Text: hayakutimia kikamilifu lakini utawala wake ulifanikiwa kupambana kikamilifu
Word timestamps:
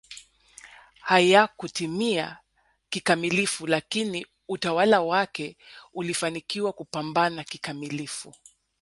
hayakutimia 1.01 2.37
kikamilifu 2.89 3.67
lakini 3.67 4.27
utawala 4.47 5.01
wake 5.01 5.57
ulifanikiwa 5.93 6.73
kupambana 6.73 7.43
kikamilifu 7.43 8.35